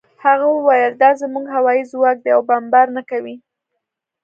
هغه 0.25 0.47
وویل 0.55 0.93
دا 1.03 1.09
زموږ 1.21 1.45
هوايي 1.55 1.83
ځواک 1.91 2.17
دی 2.21 2.31
او 2.35 2.41
بمبار 2.49 2.87
نه 2.97 3.01
کوي 3.09 3.35